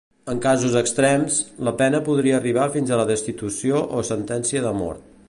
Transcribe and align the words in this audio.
En 0.31 0.39
casos 0.45 0.77
extrems, 0.79 1.37
la 1.67 1.73
pena 1.83 2.01
podria 2.09 2.39
arribar 2.39 2.67
fins 2.77 2.95
a 2.97 3.01
la 3.03 3.07
destitució 3.13 3.87
o 3.99 4.05
sentència 4.13 4.69
de 4.69 4.77
mort. 4.83 5.07